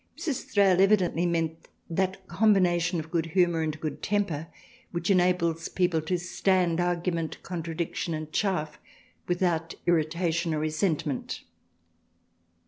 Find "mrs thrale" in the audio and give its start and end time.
0.17-0.81